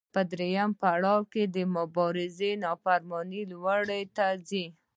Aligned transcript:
په 0.13 0.21
درېیم 0.31 0.71
پړاو 0.81 1.19
کې 1.31 1.43
مبارزه 1.75 2.51
د 2.57 2.59
نافرمانۍ 2.63 3.41
لور 3.51 3.81
ته 4.15 4.25
ځي. 4.47 4.65